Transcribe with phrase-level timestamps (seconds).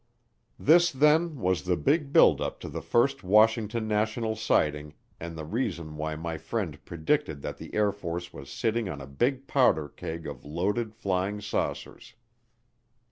[0.57, 5.45] This then was the big build up to the first Washington national sighting and the
[5.45, 9.87] reason why my friend predicted that the Air Force was sitting on a big powder
[9.89, 12.15] keg of loaded flying saucers.